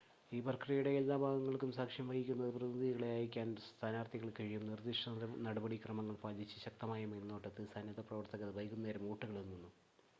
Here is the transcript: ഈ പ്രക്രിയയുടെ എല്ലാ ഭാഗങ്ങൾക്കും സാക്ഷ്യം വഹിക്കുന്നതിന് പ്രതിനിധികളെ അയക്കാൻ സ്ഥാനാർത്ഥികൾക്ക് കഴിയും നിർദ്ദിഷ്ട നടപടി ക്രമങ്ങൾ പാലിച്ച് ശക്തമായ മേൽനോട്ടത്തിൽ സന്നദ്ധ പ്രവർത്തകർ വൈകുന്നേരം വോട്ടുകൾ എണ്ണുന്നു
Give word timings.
ഈ 0.31 0.37
പ്രക്രിയയുടെ 0.45 0.91
എല്ലാ 0.99 1.15
ഭാഗങ്ങൾക്കും 1.23 1.71
സാക്ഷ്യം 1.75 2.07
വഹിക്കുന്നതിന് 2.09 2.53
പ്രതിനിധികളെ 2.55 3.09
അയക്കാൻ 3.09 3.49
സ്ഥാനാർത്ഥികൾക്ക് 3.65 4.37
കഴിയും 4.39 4.63
നിർദ്ദിഷ്ട 4.69 5.13
നടപടി 5.45 5.77
ക്രമങ്ങൾ 5.83 6.17
പാലിച്ച് 6.23 6.63
ശക്തമായ 6.65 7.03
മേൽനോട്ടത്തിൽ 7.11 7.67
സന്നദ്ധ 7.75 8.03
പ്രവർത്തകർ 8.09 8.49
വൈകുന്നേരം 8.57 9.05
വോട്ടുകൾ 9.07 9.37
എണ്ണുന്നു 9.43 9.71